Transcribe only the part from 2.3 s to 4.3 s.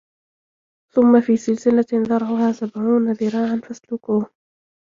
سَبعونَ ذِراعًا فَاسلُكوهُ